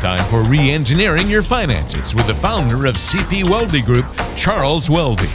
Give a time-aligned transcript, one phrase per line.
[0.00, 5.28] time for re engineering your finances with the founder of CP Weldy Group, Charles Weldy.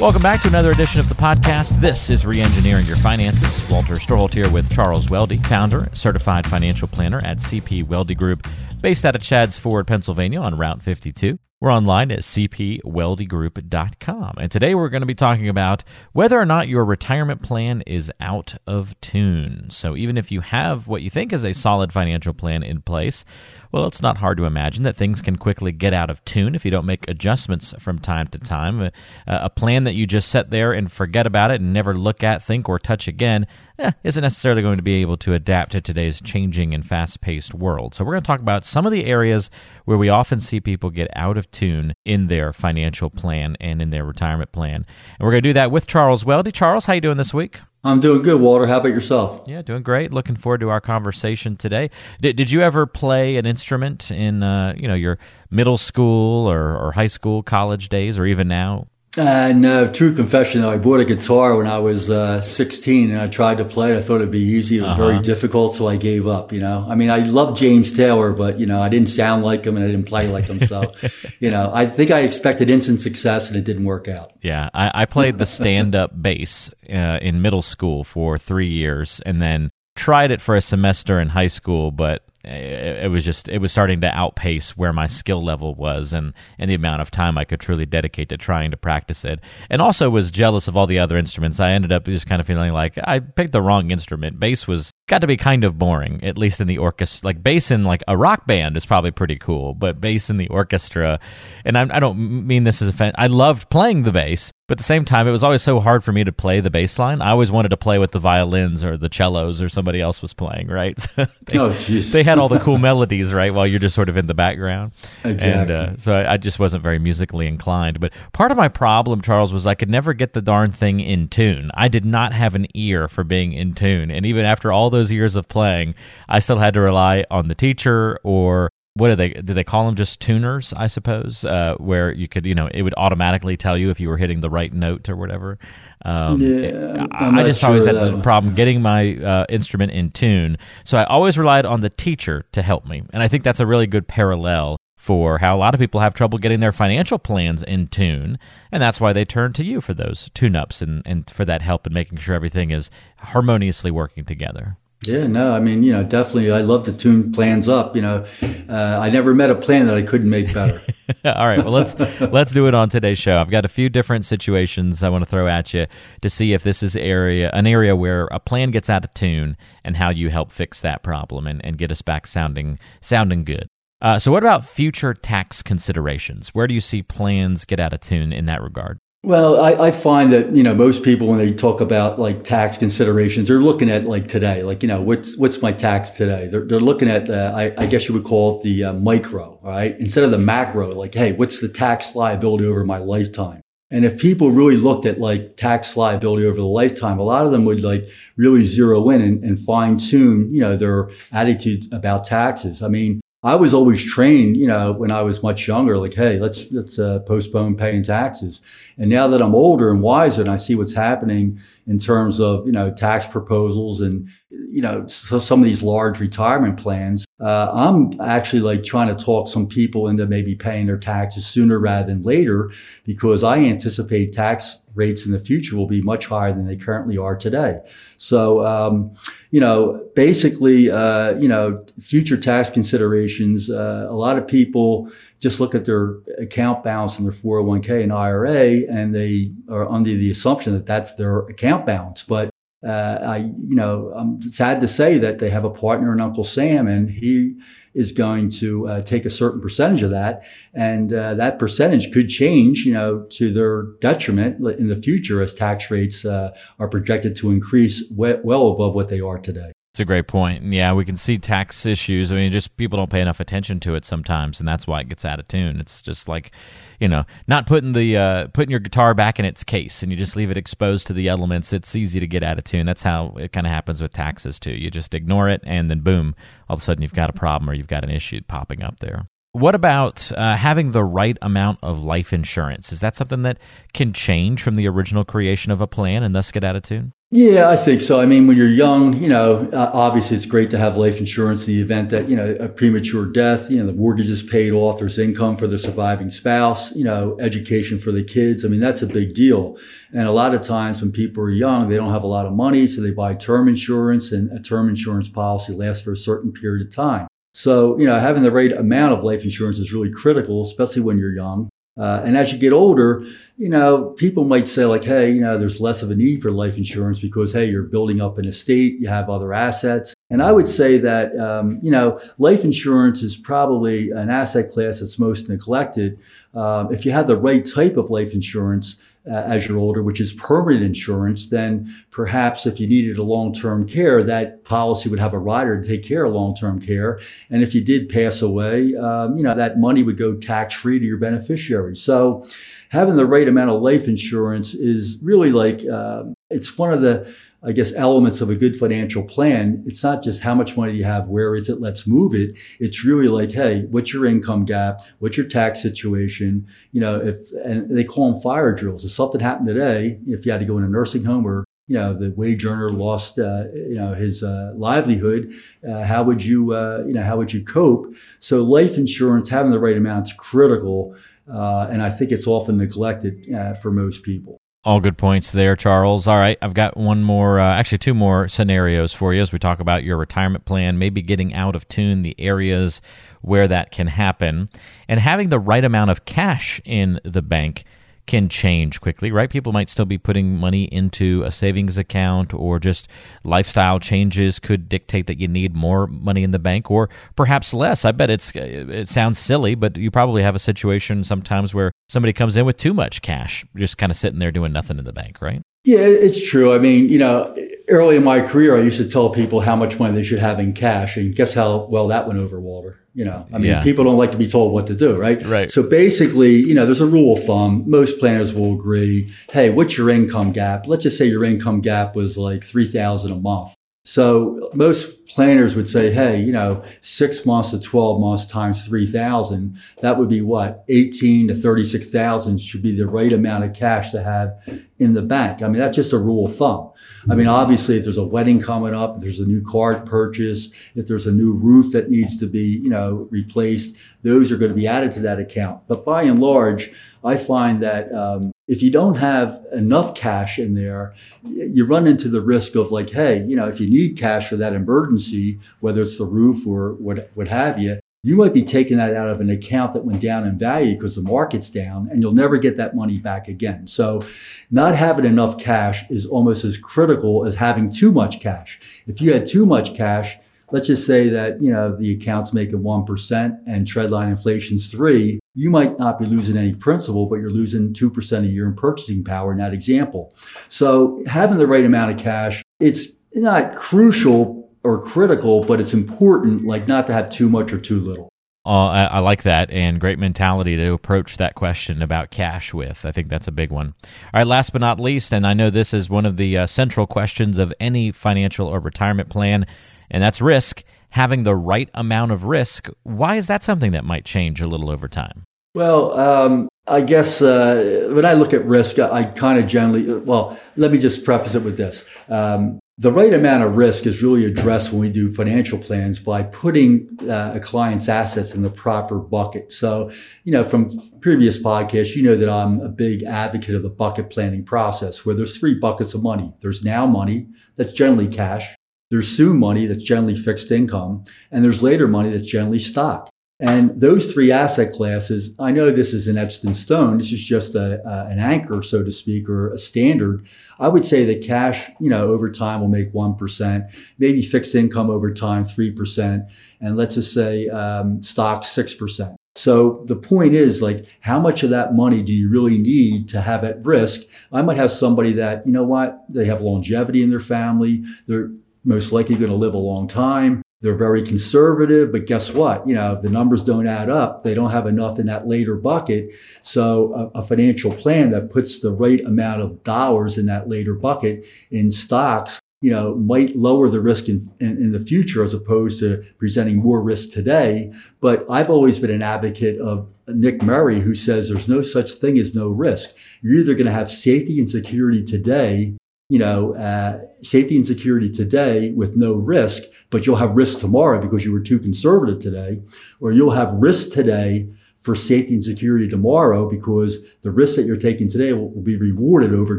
[0.00, 1.80] Welcome back to another edition of the podcast.
[1.80, 3.68] This is Reengineering Your Finances.
[3.68, 8.46] Walter Storholt here with Charles Weldy, founder, certified financial planner at CP Weldy Group,
[8.80, 11.38] based out of Chadds Ford, Pennsylvania on Route 52.
[11.58, 14.34] We're online at cpweldygroup.com.
[14.36, 18.12] And today we're going to be talking about whether or not your retirement plan is
[18.20, 19.70] out of tune.
[19.70, 23.24] So even if you have what you think is a solid financial plan in place,
[23.72, 26.66] well, it's not hard to imagine that things can quickly get out of tune if
[26.66, 28.82] you don't make adjustments from time to time.
[28.82, 28.92] A,
[29.26, 32.42] a plan that you just set there and forget about it and never look at,
[32.42, 33.46] think, or touch again
[33.78, 37.54] eh, isn't necessarily going to be able to adapt to today's changing and fast paced
[37.54, 37.94] world.
[37.94, 39.50] So, we're going to talk about some of the areas
[39.84, 43.90] where we often see people get out of tune in their financial plan and in
[43.90, 44.86] their retirement plan.
[45.18, 46.52] And we're going to do that with Charles Weldy.
[46.52, 47.60] Charles, how you doing this week?
[47.86, 48.66] I'm doing good, Walter.
[48.66, 49.42] How about yourself?
[49.46, 50.12] Yeah, doing great.
[50.12, 51.90] Looking forward to our conversation today.
[52.20, 55.18] Did, did you ever play an instrument in uh, you know your
[55.50, 58.88] middle school or, or high school, college days, or even now?
[59.18, 63.10] And uh, no, true confession though, I bought a guitar when I was uh, 16
[63.10, 63.96] and I tried to play it.
[63.96, 64.78] I thought it'd be easy.
[64.78, 65.06] It was uh-huh.
[65.06, 66.86] very difficult, so I gave up, you know.
[66.86, 69.84] I mean, I love James Taylor, but, you know, I didn't sound like him and
[69.84, 70.60] I didn't play like him.
[70.60, 70.92] So,
[71.40, 74.32] you know, I think I expected instant success and it didn't work out.
[74.42, 79.20] Yeah, I, I played the stand up bass uh, in middle school for three years
[79.24, 83.58] and then tried it for a semester in high school, but it, was just it
[83.58, 87.36] was starting to outpace where my skill level was and and the amount of time
[87.36, 89.40] I could truly dedicate to trying to practice it.
[89.68, 91.60] And also was jealous of all the other instruments.
[91.60, 94.38] I ended up just kind of feeling like I picked the wrong instrument.
[94.38, 97.26] Bass was got to be kind of boring, at least in the orchestra.
[97.26, 100.48] Like bass in like a rock band is probably pretty cool, but bass in the
[100.48, 101.20] orchestra,
[101.64, 103.12] and I, I don't mean this as a fan.
[103.16, 106.02] I loved playing the bass, but at the same time, it was always so hard
[106.02, 107.22] for me to play the bass line.
[107.22, 110.34] I always wanted to play with the violins or the cellos or somebody else was
[110.34, 110.96] playing, right?
[111.16, 114.26] they, oh, they had all the cool melodies, right, while you're just sort of in
[114.26, 114.92] the background.
[115.22, 115.52] Exactly.
[115.52, 118.00] And uh, so I, I, just wasn't very musically inclined.
[118.00, 121.28] But part of my problem, Charles, was I could never get the darn thing in
[121.28, 121.70] tune.
[121.74, 124.10] I did not have an ear for being in tune.
[124.10, 125.94] And even after all those years of playing,
[126.28, 129.84] I still had to rely on the teacher or what do they do they call
[129.84, 133.76] them just tuners i suppose uh, where you could you know it would automatically tell
[133.76, 135.58] you if you were hitting the right note or whatever.
[136.04, 140.10] Um, yeah, I, I just sure always had the problem getting my uh, instrument in
[140.12, 140.56] tune.
[140.84, 143.02] So i always relied on the teacher to help me.
[143.12, 146.14] And i think that's a really good parallel for how a lot of people have
[146.14, 148.38] trouble getting their financial plans in tune.
[148.72, 151.86] And that's why they turn to you for those tune-ups and, and for that help
[151.86, 156.50] in making sure everything is harmoniously working together yeah, no, I mean, you know, definitely,
[156.50, 157.94] I love to tune plans up.
[157.94, 158.24] You know,
[158.68, 160.80] uh, I never met a plan that I couldn't make better.
[161.24, 163.38] All right, well let's let's do it on today's show.
[163.38, 165.86] I've got a few different situations I want to throw at you
[166.22, 169.56] to see if this is area an area where a plan gets out of tune
[169.84, 173.68] and how you help fix that problem and, and get us back sounding sounding good.
[174.02, 176.48] Uh, so, what about future tax considerations?
[176.48, 178.98] Where do you see plans get out of tune in that regard?
[179.26, 182.78] Well, I, I, find that you know most people when they talk about like tax
[182.78, 186.46] considerations, they're looking at like today, like you know what's what's my tax today.
[186.46, 189.58] They're, they're looking at uh, I, I, guess you would call it the uh, micro,
[189.64, 189.98] right?
[189.98, 193.62] Instead of the macro, like hey, what's the tax liability over my lifetime?
[193.90, 197.50] And if people really looked at like tax liability over the lifetime, a lot of
[197.50, 202.22] them would like really zero in and, and fine tune, you know, their attitude about
[202.22, 202.80] taxes.
[202.80, 206.38] I mean, I was always trained, you know, when I was much younger, like, hey,
[206.38, 208.60] let's let's uh, postpone paying taxes.
[208.96, 212.66] And now that I'm older and wiser, and I see what's happening in terms of
[212.66, 217.70] you know tax proposals and you know so some of these large retirement plans, uh,
[217.70, 222.06] I'm actually like trying to talk some people into maybe paying their taxes sooner rather
[222.06, 222.70] than later
[223.04, 227.18] because I anticipate tax rates in the future will be much higher than they currently
[227.18, 227.80] are today.
[228.16, 229.14] So, um,
[229.50, 235.60] you know, basically, uh, you know, future tax considerations, uh, a lot of people just
[235.60, 240.30] look at their account balance in their 401k and IRA and they are under the
[240.30, 242.22] assumption that that's their account balance.
[242.22, 242.48] But
[242.86, 246.44] uh, I, you know, I'm sad to say that they have a partner in Uncle
[246.44, 247.54] Sam, and he
[247.94, 252.28] is going to uh, take a certain percentage of that, and uh, that percentage could
[252.28, 257.34] change, you know, to their detriment in the future as tax rates uh, are projected
[257.36, 259.72] to increase well above what they are today.
[259.96, 260.74] It's a great point.
[260.74, 262.30] Yeah, we can see tax issues.
[262.30, 265.08] I mean, just people don't pay enough attention to it sometimes, and that's why it
[265.08, 265.80] gets out of tune.
[265.80, 266.52] It's just like,
[267.00, 270.18] you know, not putting the uh, putting your guitar back in its case, and you
[270.18, 271.72] just leave it exposed to the elements.
[271.72, 272.84] It's easy to get out of tune.
[272.84, 274.74] That's how it kind of happens with taxes too.
[274.74, 276.34] You just ignore it, and then boom,
[276.68, 279.00] all of a sudden you've got a problem or you've got an issue popping up
[279.00, 279.30] there.
[279.56, 282.92] What about uh, having the right amount of life insurance?
[282.92, 283.56] Is that something that
[283.94, 287.14] can change from the original creation of a plan and thus get out of tune?
[287.30, 288.20] Yeah, I think so.
[288.20, 291.66] I mean, when you're young, you know, uh, obviously it's great to have life insurance
[291.66, 294.72] in the event that, you know, a premature death, you know, the mortgage is paid
[294.74, 298.62] off, there's income for the surviving spouse, you know, education for the kids.
[298.62, 299.78] I mean, that's a big deal.
[300.12, 302.52] And a lot of times when people are young, they don't have a lot of
[302.52, 306.52] money, so they buy term insurance, and a term insurance policy lasts for a certain
[306.52, 307.26] period of time.
[307.56, 311.16] So, you know, having the right amount of life insurance is really critical, especially when
[311.16, 311.70] you're young.
[311.96, 313.24] Uh, and as you get older,
[313.56, 316.50] you know, people might say like, hey, you know, there's less of a need for
[316.50, 320.14] life insurance because, hey, you're building up an estate, you have other assets.
[320.28, 325.00] And I would say that, um, you know, life insurance is probably an asset class
[325.00, 326.18] that's most neglected.
[326.52, 329.00] Um, if you have the right type of life insurance,
[329.30, 333.88] uh, as you're older, which is permanent insurance, then perhaps if you needed a long-term
[333.88, 337.18] care, that policy would have a rider to take care of long-term care.
[337.50, 341.04] And if you did pass away, um, you know that money would go tax-free to
[341.04, 341.96] your beneficiary.
[341.96, 342.46] So
[342.90, 347.34] having the right amount of life insurance is really like uh, it's one of the
[347.66, 351.02] I guess, elements of a good financial plan, it's not just how much money you
[351.02, 352.56] have, where is it, let's move it.
[352.78, 355.00] It's really like, hey, what's your income gap?
[355.18, 356.64] What's your tax situation?
[356.92, 359.04] You know, if, and they call them fire drills.
[359.04, 361.96] If something happened today, if you had to go in a nursing home or you
[361.96, 365.52] know the wage earner lost uh, you know his uh, livelihood
[365.88, 369.70] uh, how would you uh, you know how would you cope so life insurance having
[369.70, 371.14] the right amount is critical
[371.48, 375.74] uh, and i think it's often neglected uh, for most people all good points there,
[375.74, 376.28] Charles.
[376.28, 379.58] All right, I've got one more, uh, actually, two more scenarios for you as we
[379.58, 383.02] talk about your retirement plan, maybe getting out of tune, the areas
[383.42, 384.70] where that can happen,
[385.08, 387.84] and having the right amount of cash in the bank
[388.26, 389.50] can change quickly, right?
[389.50, 393.08] People might still be putting money into a savings account or just
[393.44, 398.04] lifestyle changes could dictate that you need more money in the bank or perhaps less.
[398.04, 401.92] I bet it's uh, it sounds silly, but you probably have a situation sometimes where
[402.08, 405.04] somebody comes in with too much cash, just kind of sitting there doing nothing in
[405.04, 405.62] the bank, right?
[405.86, 406.74] Yeah, it's true.
[406.74, 407.56] I mean, you know,
[407.88, 410.58] early in my career, I used to tell people how much money they should have
[410.58, 412.98] in cash, and guess how well that went over, Walter.
[413.14, 413.84] You know, I mean, yeah.
[413.84, 415.40] people don't like to be told what to do, right?
[415.46, 415.70] Right.
[415.70, 417.84] So basically, you know, there's a rule of thumb.
[417.86, 419.32] Most planners will agree.
[419.48, 420.88] Hey, what's your income gap?
[420.88, 423.72] Let's just say your income gap was like three thousand a month.
[424.06, 429.76] So most planners would say, hey, you know, six months to 12 months times 3,000,
[430.00, 430.84] that would be what?
[430.88, 434.56] 18 to 36,000 should be the right amount of cash to have
[435.00, 435.60] in the bank.
[435.60, 436.92] I mean, that's just a rule of thumb.
[437.28, 440.70] I mean, obviously, if there's a wedding coming up, if there's a new car purchase,
[440.94, 444.70] if there's a new roof that needs to be, you know, replaced, those are going
[444.70, 445.82] to be added to that account.
[445.88, 446.92] But by and large,
[447.24, 451.14] I find that um, if you don't have enough cash in there,
[451.44, 454.56] you run into the risk of like, hey, you know, if you need cash for
[454.56, 458.96] that emergency, whether it's the roof or what, what have you, you might be taking
[458.96, 462.20] that out of an account that went down in value because the market's down and
[462.20, 463.86] you'll never get that money back again.
[463.86, 464.26] So
[464.68, 468.80] not having enough cash is almost as critical as having too much cash.
[469.06, 470.36] If you had too much cash,
[470.70, 475.70] let's just say that you know the account's making 1% and trendline inflation's 3 you
[475.70, 479.52] might not be losing any principal but you're losing 2% a year in purchasing power
[479.52, 480.34] in that example
[480.68, 486.64] so having the right amount of cash it's not crucial or critical but it's important
[486.64, 488.28] like not to have too much or too little
[488.64, 493.06] uh, I, I, like that and great mentality to approach that question about cash with.
[493.06, 493.94] I think that's a big one.
[494.02, 496.66] All right, last but not least, and I know this is one of the uh,
[496.66, 499.66] central questions of any financial or retirement plan
[500.10, 500.82] and that's risk.
[501.10, 504.90] Having the right amount of risk, why is that something that might change a little
[504.90, 505.44] over time?
[505.74, 510.12] Well, um, I guess uh, when I look at risk, I, I kind of generally,
[510.12, 512.04] well, let me just preface it with this.
[512.28, 516.44] Um, the right amount of risk is really addressed when we do financial plans by
[516.44, 519.70] putting uh, a client's assets in the proper bucket.
[519.70, 520.10] So,
[520.44, 524.30] you know, from previous podcasts, you know that I'm a big advocate of the bucket
[524.30, 526.54] planning process where there's three buckets of money.
[526.60, 528.74] There's now money, that's generally cash.
[529.10, 533.30] There's soon money that's generally fixed income, and there's later money that's generally stock.
[533.58, 537.16] And those three asset classes, I know this is an etched in stone.
[537.16, 540.46] This is just a, an anchor, so to speak, or a standard.
[540.78, 545.08] I would say that cash, you know, over time will make 1%, maybe fixed income
[545.08, 546.52] over time, 3%.
[546.82, 549.36] And let's just say um, stock, 6%.
[549.54, 553.40] So the point is like, how much of that money do you really need to
[553.40, 554.20] have at risk?
[554.52, 558.04] I might have somebody that, you know what, they have longevity in their family.
[558.26, 558.50] They're
[558.86, 560.62] most likely going to live a long time.
[560.82, 562.86] They're very conservative, but guess what?
[562.86, 564.42] You know, the numbers don't add up.
[564.42, 566.34] They don't have enough in that later bucket.
[566.62, 570.94] So a, a financial plan that puts the right amount of dollars in that later
[570.94, 575.54] bucket in stocks you know, might lower the risk in, in, in, the future as
[575.54, 577.90] opposed to presenting more risk today.
[578.20, 582.38] But I've always been an advocate of Nick Murray, who says there's no such thing
[582.38, 583.16] as no risk.
[583.40, 585.96] You're either going to have safety and security today
[586.28, 591.20] you know, uh, safety and security today with no risk, but you'll have risk tomorrow
[591.20, 592.80] because you were too conservative today,
[593.20, 597.96] or you'll have risk today for safety and security tomorrow because the risk that you're
[597.96, 599.78] taking today will, will be rewarded over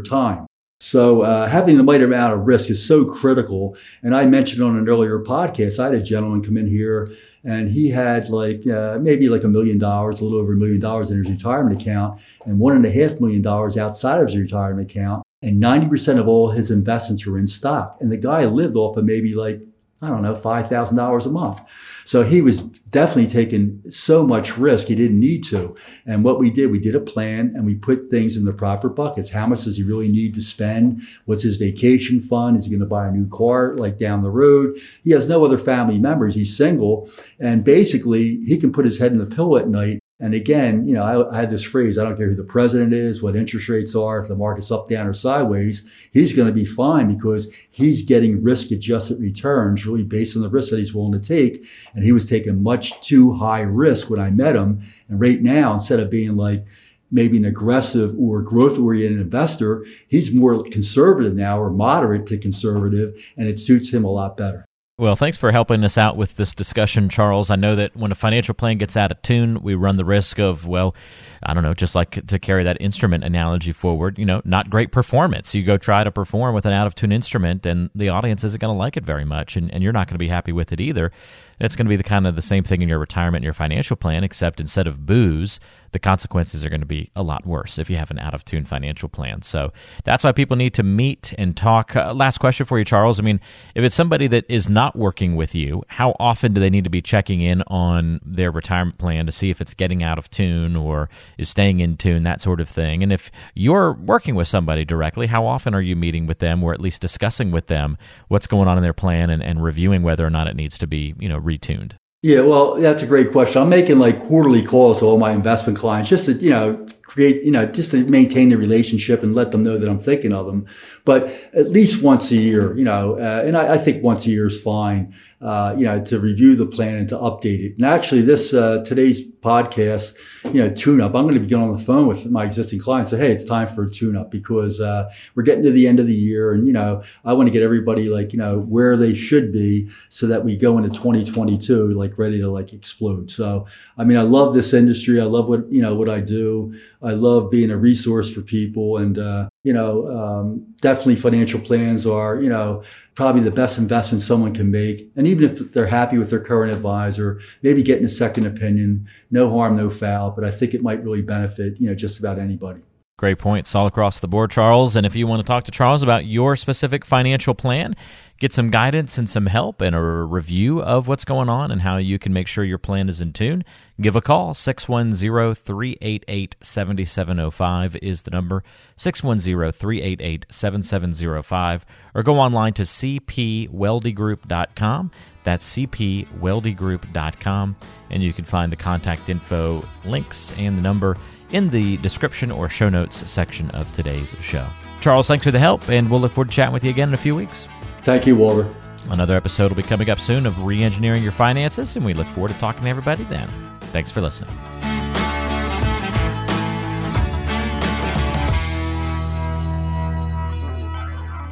[0.00, 0.46] time.
[0.80, 3.76] So uh, having the right amount of risk is so critical.
[4.02, 7.12] And I mentioned on an earlier podcast, I had a gentleman come in here
[7.44, 10.78] and he had like uh, maybe like a million dollars, a little over a million
[10.78, 14.38] dollars in his retirement account, and one and a half million dollars outside of his
[14.38, 15.24] retirement account.
[15.42, 17.96] And 90% of all his investments were in stock.
[18.00, 19.60] And the guy lived off of maybe like
[20.00, 21.60] I don't know, $5,000 a month.
[22.04, 25.74] So he was definitely taking so much risk he didn't need to.
[26.06, 28.88] And what we did, we did a plan and we put things in the proper
[28.88, 29.28] buckets.
[29.28, 31.02] How much does he really need to spend?
[31.24, 32.56] What's his vacation fund?
[32.56, 34.78] Is he going to buy a new car like down the road?
[35.02, 36.36] He has no other family members.
[36.36, 37.10] He's single.
[37.40, 40.94] And basically, he can put his head in the pillow at night and again, you
[40.94, 43.68] know, I, I, had this phrase, I don't care who the president is, what interest
[43.68, 47.54] rates are, if the market's up, down, or sideways, he's going to be fine because
[47.70, 51.64] he's getting risk adjusted returns really based on the risk that he's willing to take.
[51.94, 54.80] And he was taking much too high risk when I met him.
[55.08, 56.66] And right now, instead of being like,
[57.10, 63.18] maybe an aggressive or growth oriented investor, he's more conservative now or moderate to conservative,
[63.38, 64.67] and it suits him a lot better.
[64.98, 67.50] Well, thanks for helping us out with this discussion, Charles.
[67.50, 70.40] I know that when a financial plan gets out of tune, we run the risk
[70.40, 70.92] of, well,
[71.42, 74.92] I don't know, just like to carry that instrument analogy forward, you know, not great
[74.92, 75.54] performance.
[75.54, 78.60] You go try to perform with an out of tune instrument, and the audience isn't
[78.60, 80.72] going to like it very much, and, and you're not going to be happy with
[80.72, 81.12] it either.
[81.60, 83.52] It's going to be the kind of the same thing in your retirement and your
[83.52, 85.58] financial plan, except instead of boos,
[85.92, 88.44] the consequences are going to be a lot worse if you have an out of
[88.44, 89.42] tune financial plan.
[89.42, 89.72] So
[90.04, 91.96] that's why people need to meet and talk.
[91.96, 93.18] Uh, last question for you, Charles.
[93.18, 93.40] I mean,
[93.74, 96.90] if it's somebody that is not working with you, how often do they need to
[96.90, 100.76] be checking in on their retirement plan to see if it's getting out of tune
[100.76, 103.02] or is staying in tune, that sort of thing?
[103.02, 106.72] And if you're working with somebody directly, how often are you meeting with them or
[106.72, 110.26] at least discussing with them what's going on in their plan and, and reviewing whether
[110.26, 111.92] or not it needs to be, you know, retuned?
[112.22, 113.62] Yeah, well, that's a great question.
[113.62, 117.42] I'm making like quarterly calls to all my investment clients just to, you know, create,
[117.42, 120.44] you know, just to maintain the relationship and let them know that I'm thinking of
[120.44, 120.66] them.
[121.06, 124.30] But at least once a year, you know, uh, and I, I, think once a
[124.30, 127.76] year is fine, uh, you know, to review the plan and to update it.
[127.76, 131.14] And actually, this uh, today's podcast, you know, tune up.
[131.14, 133.10] I'm going to be going on the phone with my existing clients.
[133.10, 136.00] Say, hey, it's time for a tune up because uh, we're getting to the end
[136.00, 138.96] of the year, and you know, I want to get everybody like you know where
[138.96, 143.30] they should be so that we go into 2022 like ready to like explode.
[143.30, 145.20] So, I mean, I love this industry.
[145.20, 146.74] I love what you know what I do.
[147.02, 152.06] I love being a resource for people, and uh, you know, um, definitely financial plans
[152.06, 152.82] are you know
[153.14, 155.10] probably the best investment someone can make.
[155.16, 159.50] And even if they're happy with their current advisor, maybe getting a second opinion, no
[159.50, 160.30] harm, no foul.
[160.30, 162.80] But I think it might really benefit, you know, just about anybody.
[163.18, 164.94] Great points all across the board, Charles.
[164.94, 167.96] And if you want to talk to Charles about your specific financial plan,
[168.38, 171.96] get some guidance and some help and a review of what's going on and how
[171.96, 173.64] you can make sure your plan is in tune,
[174.00, 174.54] give a call.
[174.54, 178.62] 610 388 7705 is the number.
[178.94, 181.86] 610 388 7705.
[182.14, 185.10] Or go online to cpweldygroup.com.
[185.42, 187.76] That's cpweldygroup.com.
[188.10, 191.16] And you can find the contact info links and the number
[191.50, 194.66] in the description or show notes section of today's show.
[195.00, 197.14] Charles, thanks for the help, and we'll look forward to chatting with you again in
[197.14, 197.68] a few weeks.
[198.02, 198.68] Thank you, Walter.
[199.10, 202.26] Another episode will be coming up soon of Re Engineering Your Finances, and we look
[202.28, 203.48] forward to talking to everybody then.
[203.80, 204.77] Thanks for listening.